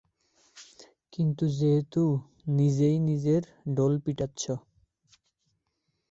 [1.13, 2.03] কিন্তু যেহেতু
[2.55, 3.41] নিজেই নিজের
[3.75, 4.43] ঢোল পিটাচ্ছ।